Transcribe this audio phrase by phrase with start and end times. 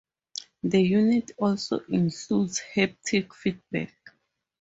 [0.63, 3.93] The unit also includes haptic feedback.